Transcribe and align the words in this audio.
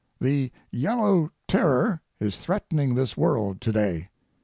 The 0.19 0.51
Yellow 0.71 1.29
Terror 1.47 2.01
is 2.19 2.39
threatening 2.39 2.95
this 2.95 3.15
world 3.15 3.61
to 3.61 3.71
day. 3.71 4.09